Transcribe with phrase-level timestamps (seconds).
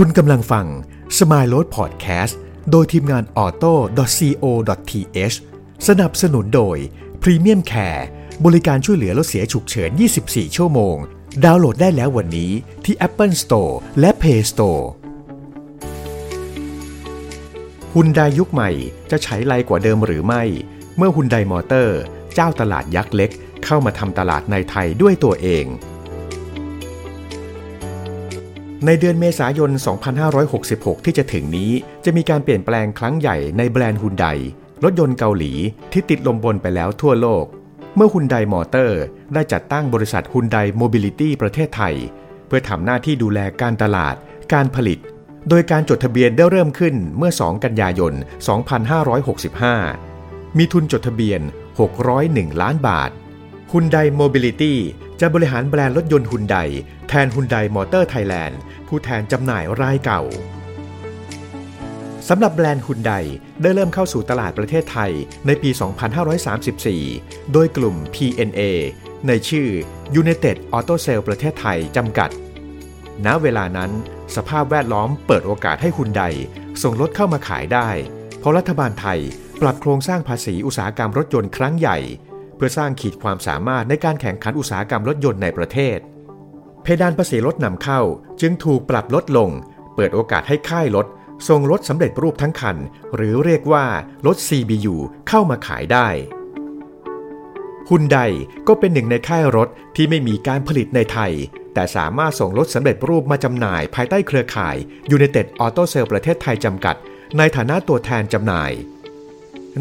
[0.00, 0.66] คุณกำลังฟัง
[1.18, 2.34] Smile Road Podcast
[2.70, 5.36] โดยทีมงาน auto.co.th
[5.88, 6.76] สนับสนุนโดย
[7.22, 8.02] Premium Care
[8.44, 9.90] บริการช่วยเหลือรถเสียฉุกเฉิน
[10.24, 10.96] 24 ชั่วโมง
[11.44, 12.52] ดาวน์โหลดได้แล้ววันนี้
[12.84, 14.82] ที่ Apple Store และ Play Store
[17.94, 18.70] ฮุนไดยุคใหม่
[19.10, 20.42] จะใช้ไรกว่าเดิมหรือไม่
[20.96, 21.98] เมื่อฮุนไดมอเตอร์
[22.34, 23.30] เจ้าตลาดยักษ์เล็ก
[23.64, 25.66] เข้ามาทำตลาดในไทยด้วยตัวเอง
[28.86, 29.70] ในเดือนเมษายน
[30.38, 31.70] 2566 ที่จะถึงนี้
[32.04, 34.26] จะมีการเปลี่ยนแปลงครั้งใหญ่ในแบรนด์ฮุนได
[34.84, 35.52] รถยนต์เกาหลี
[35.92, 37.44] ที่ติดลมบนไปแล้วทั่วโลก
[37.96, 39.00] เมื่อฮุนไดมอเตอร์
[39.34, 41.94] ได้จัดตั้งบริษัทฮุนไดโมบิลิตี้ประเทศไทย
[42.46, 44.14] เพื่อทำหน้าที่ดูแลการตลาด
[44.52, 44.98] การผลิต
[45.48, 48.12] โดยการจดทะเบียนได้เริ่มขึ้นเมื่อ 2 กันยายน
[49.74, 51.40] 2565 มีทุนจดทะเบียน
[52.00, 53.10] 601 ล้านบาท
[53.72, 54.78] ฮุนไดโมบิลิตี้
[55.20, 56.56] จะบริหารแบรนด์รถยนต์ฮุนได
[57.08, 60.22] แทนฮุนไดมอเตอร์ไทยแลนด์ผู้แทนจำหน่ายรายเก่า
[62.28, 63.12] สำหรับแบรนด์ฮุนได
[63.62, 65.12] ได้เริ่มเข้าสู่ตลาดประเทศไทย
[65.46, 65.70] ในปี
[66.96, 68.60] 2534 โดยกลุ่ม PNA
[69.26, 69.68] ในชื่อ
[70.20, 72.30] United Auto Sale ประเทศไทยจำกัด
[73.26, 73.90] ณ เวลานั้น
[74.36, 76.22] สภาพแวดล้อมเปิดโอกาสให้ฮุนได
[76.82, 77.88] ส่งรถเข้ามาขายได้
[78.38, 79.20] เพราะรัฐบาลไทย
[79.60, 81.98] ปรับโครงสร้างภาษีอุตสาหกรรมรถยนต์ครั้งใหญ่
[82.56, 85.98] เพื่อสร้างขีดความสามารถในการแข่งขันอุตสาหกรรมรถยนต์ในประเทศ
[86.82, 88.00] เพดานภาษีรถนำเข้า
[88.40, 89.50] จึงถูกปรับลดลง
[89.94, 91.06] เปิดโอกาสให้ค่ายรถ
[91.48, 92.76] ส่งรถสำเร็จรูปทั้งคัน
[93.14, 93.86] หรือเรียกว่า
[94.26, 94.94] รถ CBU
[95.28, 96.08] เข้ามาขายได้
[97.88, 98.18] ฮุนได
[98.68, 101.32] ก็เป็นหนึ่งในค่ายรถที่ไม่มีการผลิตในไทย
[101.74, 104.76] แต่สามารถส่งรถสำเร็จรูปมาจำหน่ายภายใต้เครือข่าย
[105.16, 106.96] United Auto Sale ประเทศไทยจำกัด
[107.38, 108.72] ในฐานะตัวแทนจำหน่าย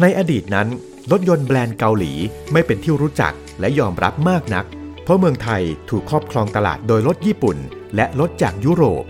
[0.00, 0.68] ในอดีตนั้น
[1.10, 2.12] รถยนต์แบรนด์เกาหลี
[2.52, 4.64] ไม่เป็นที่รู้จักและยอมรับมากนัก
[5.02, 7.56] เพราะเมืองไทยถูกครอบครองตลาดโดยรถญี่ปุ่น
[7.96, 9.04] และรถจากยุโรป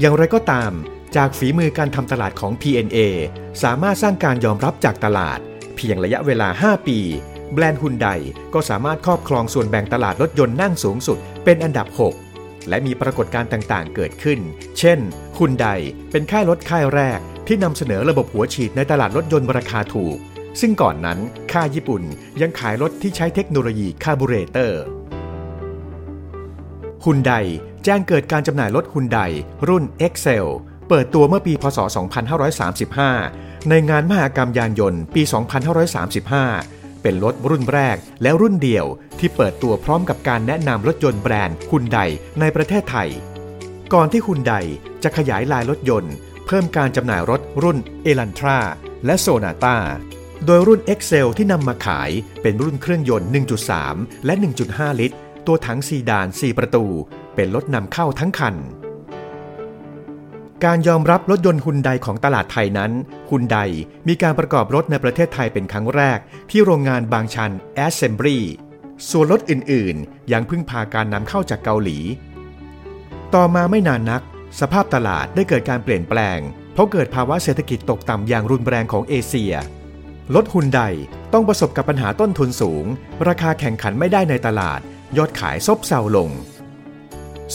[0.00, 0.70] อย่างไรก็ตาม
[1.16, 2.98] จากฝีมือการทำตลาดของ PNA
[3.62, 5.38] สามารถสร้างการยอมรับจากตลาด
[5.76, 6.98] เพียงระยะเวลา 5 ปี
[7.52, 8.06] แบรนด์ฮุนได
[8.54, 11.86] ก็สามารถครอบครองส่วนแบ่งตลาดรถยนต์นั่งสูงสุด เป็นอันดับ
[12.28, 14.38] 6 และมีปรากฏการณ์ต่างๆ เกิดขึ้น
[14.78, 14.98] เช่น
[15.38, 15.66] ฮุนได
[16.10, 20.16] เป็นค่ายรถค่ายแรก ที่นำเสนอระบบหัวฉีดในตลาดรถยนต์ราคาถูก
[20.60, 21.18] ซึ่งก่อนนั้น
[21.52, 22.02] ค่ายญี่ปุ่น
[22.40, 24.82] ยังขายรถที่ใช้เทคโนโลยีคาร์บูเรเตอร์
[27.04, 27.32] ฮุนได
[27.84, 29.18] แจ้งเกิดการจำหน่ายรถฮุนได
[29.68, 30.46] รุ่น Excel
[30.88, 31.78] เปิดตัวเมื่อปีพศ
[32.94, 35.22] 2535 ในงานมหกรรมยานยนต์ปี
[36.12, 38.86] 2535 เป็นรถรุ่นแรกและรุ่นเดียว
[39.18, 41.98] ที่เปิดตัวพร้อมกับการแนะนำรถยนต์แบรนด์ฮุนได
[42.40, 43.08] ในประเทศไทย
[43.94, 44.52] ก่อนที่ฮุนได
[45.02, 46.14] จะขยายลายรถยนต์
[46.46, 48.58] เพิ่มการจำหน่ายรถรุ่นเอลันทรา
[49.06, 49.78] และโซนาตา
[50.46, 52.10] โดยรุ่น Excel ที่นำมาขาย
[52.42, 53.28] เป็นรุ่นเครื่องยนต์
[53.76, 54.34] 1.3 และ
[54.66, 55.16] 1.5 ลิตร
[55.46, 56.84] ตัวถังซีดาน 4 ประตู
[57.34, 58.56] เป็นรถนำเข้าทั้งคัน
[60.64, 62.92] การยอมรับรถยนต์ฮุนไดของตลาดไทยนั้น
[63.30, 63.56] ฮุนได
[64.08, 66.18] มีการประกอบรถในประเทศไทยเป็นครั้งแรก
[66.50, 67.52] ที่โรงงานบางชัน
[67.86, 68.38] Assembly
[69.10, 71.98] ส่วนรถอื่น ๆ ยังพึ่งพาการนำเข้าจากเกาหลี
[73.34, 74.22] ต่อมาไม่นานนัก
[74.60, 76.38] สภาพตลาดได้เกิดการเปลี่ยนแปลง
[76.72, 79.54] เพราะเกิดภาวะเศรษฐกิจตกต่ำอย่างรุนแรงของเอเชีย
[80.34, 80.80] รถฮุนได
[81.32, 82.84] ต้องประสบกับปัญหาต้นทุนสูง
[83.28, 84.80] ราคาแข่งขันไม่ได้ในตลาด
[85.16, 86.30] ยอดขายซบเซาลง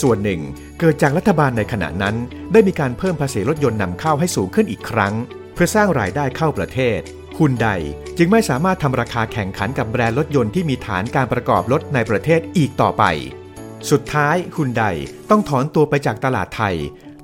[0.02, 0.42] ส่วนหนึ่ง
[0.80, 2.16] เกิดจากรัฐบาลในขณะนั้น
[2.52, 5.14] ได้มีการเพิ่มภาษีรถยนต์นำเข้าให้สูงขึ้นอีกครั้ง
[5.54, 7.00] เพื่อสร้างรายได้เข้าประเทศ
[7.38, 7.68] ฮุนได
[8.18, 13.04] จึงไม่สามารถทำราคาแข่งขันกับแบรนด์รถยนต์ที่มีฐานการประกอบรถในประเทศอีกต่อไป
[13.92, 14.84] สุดท้ายฮุนได
[15.30, 16.76] ต้องถอนตัวไปจากตลาดไทย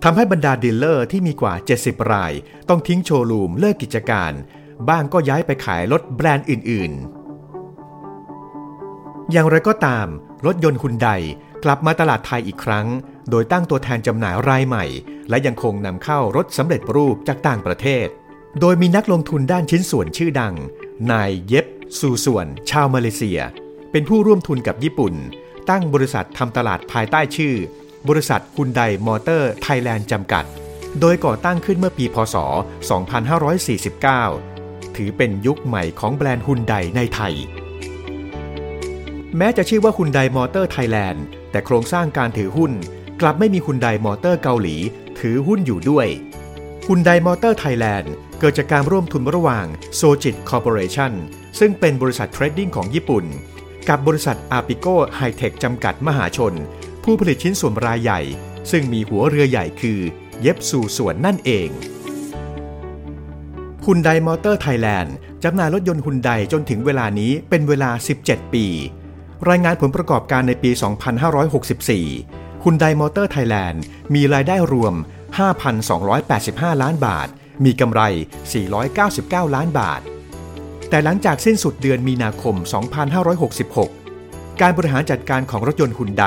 [0.03, 2.33] ทำให้บรรดาดีลเลอร์ที่มีกว่า 70 ราย
[2.69, 4.31] ต้องทิ้งโชว์รูมเลิกกิจการ
[4.89, 6.91] บ้างก็ย้ายไปขายรถแบรนด์อื่น
[8.55, 10.07] ๆ อย่างไรก็ตาม
[10.45, 11.07] รถยนต์ฮุนได
[11.63, 12.87] กลับมาตลาดไทยอีกครั้ง
[13.29, 14.85] โดยตั้งตัวแทนจำหน่ายรายใหม่
[15.29, 18.07] และยังคงนำเข้ารถสำเร็จรูปจากต่างประเทศ
[18.59, 20.55] โดยมีนักลงทุนด้านชิ้นส่วนชื่อดัง
[21.11, 21.65] นายเย็บ
[21.99, 23.39] ซูชวน ชาวมาเลเซีย
[23.91, 25.13] เป็นผู้ร่วมทุนกับญี่ปุ่น
[25.69, 27.55] ตั้งบริษัททำตลาดภายใต้ชื่อ
[28.09, 30.45] บริษัทฮุนไดมอเตอร์ไทยแลนด์จำกัด
[30.99, 32.35] โดยก่อตั้งขึ้นเมื่อปีพศ
[34.11, 37.33] 2549 ถือเป็นยุคใหม่ของแบรนด์ฮุนไดในไทย
[39.37, 42.71] แม้จะชื่อว่าฮุนไดมอเตอร์ไทยแลนด์แต่โครงสร้างการถือหุ้น
[43.21, 44.75] กลับไม่มีฮุนไดมอเตอร์เกาหลี
[45.19, 46.07] ถือหุ้นอยู่ด้วย
[46.87, 49.65] ฮุนไดมอเตอร์ไทยแลนด์เกิดจากการร่วมทุนระหว่าง
[49.95, 51.11] โซจิทสึ Corporation
[51.59, 53.25] ซึ่งเป็นบริษัท trading ของญี่ปุ่น
[53.89, 56.53] กับบริษัทอาปิโกไฮเทคจำกัดมหาชน
[57.03, 58.21] ผู้ผลิตชิ้นส่วนรายใหญ่
[58.71, 59.99] ซึ่งมีหัวเรือใหญ่คือ
[60.41, 61.69] เย็บสู่ส่วนนั่นเอง
[63.85, 67.91] ฮุนไดมอเตอร์ไทยแลนด์จำหน่ายรถยนต์ฮุนไดจนถึงเวลานี้เป็นเวลา
[68.23, 68.65] 17 ปี
[69.49, 70.71] รายงานผลประกอบการในปี
[71.31, 73.81] 2564 ฮุนไดมอเตอร์ไทยแลนด์
[74.13, 74.93] มีรายได้รวม
[76.07, 77.27] 5,285 ล้านบาท
[77.65, 78.01] มีกำไร
[78.83, 80.01] 499 ล้านบาท
[80.95, 82.55] แต่หลังจากสิ้นสุดเดือนมีนาคม
[83.37, 86.25] 2566 การบริหารจัดการของรถยนต์ฮุนได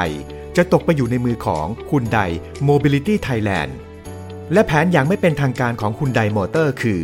[0.57, 2.19] จะตกไปอยู่ในมือของฮุนได
[2.69, 3.71] Mobility Thailand
[4.53, 7.03] และแผนอย่างไม่เป็นทางการของฮุนไดมอเตอร์คือ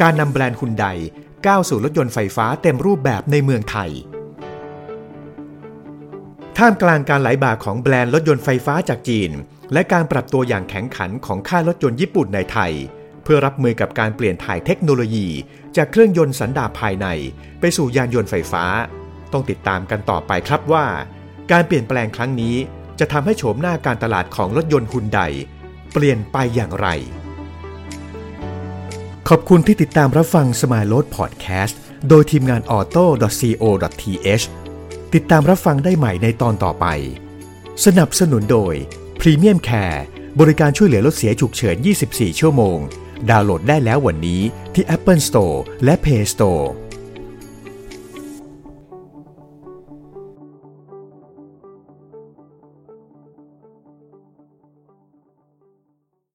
[0.00, 0.84] การนำแบรนด์ฮุนได
[1.46, 3.90] ก้าวสู่รถยนต์ไฟฟ้าเต็มรูปแบบในเมืองไทย
[6.56, 9.30] ท่ามกลางการไหลบ่าของแบรนด์รถยนต์ไฟฟ้าจากจีน
[9.72, 12.72] และการปรับตัวอย่างแข็งขันของค่ายรถยนต์ญี่ปุ่นในไทย
[13.24, 15.28] เพื่อรับมือกับการเปลี่ยนถ่ายเทคโนโลยี
[15.76, 17.06] จากเครื่องยนต์สันดาปภายใน
[17.60, 18.64] ไปสู่ยานยนต์ไฟฟ้า
[19.32, 20.86] ต้องติดตามกันต่อไปครับว่า
[21.52, 22.56] การเปลี่ยนแปลงครั้งนี้
[22.98, 25.20] จะทำให้โฉมหน้าการตลาดของรถยนต์ฮุนได
[25.92, 26.88] เปลี่ยนไปอย่างไร
[29.28, 34.44] ขอบคุณที่ติดตามรับฟังสมายโ o ดพอดแคสต์โดยทีมงาน auto.co.th
[35.14, 36.86] ติดตามรับฟังได้ใหม่ในตอนต่อไป
[37.84, 38.74] สนับสนุนโดย
[39.20, 40.00] Premium Care
[40.40, 41.76] บริการช่วยเหลือรถเสียฉุกเฉิน
[42.08, 42.78] 24 ชั่วโมง
[43.30, 44.40] ดาวน์โหลดได้แล้ววันนี้
[44.74, 46.64] ที่ Apple Store และ Play Store